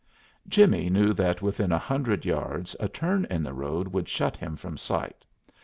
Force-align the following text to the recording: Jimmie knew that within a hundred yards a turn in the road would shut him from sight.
Jimmie 0.47 0.89
knew 0.89 1.13
that 1.13 1.43
within 1.43 1.71
a 1.71 1.77
hundred 1.77 2.25
yards 2.25 2.75
a 2.79 2.89
turn 2.89 3.27
in 3.29 3.43
the 3.43 3.53
road 3.53 3.89
would 3.89 4.09
shut 4.09 4.35
him 4.35 4.55
from 4.55 4.75
sight. 4.75 5.27